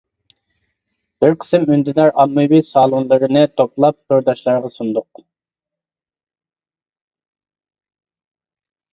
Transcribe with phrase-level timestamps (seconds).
[1.23, 5.21] بىر قىسىم ئۈندىدار ئاممىۋى سالونلىرىنى توپلاپ تورداشلارغا سۇندۇق.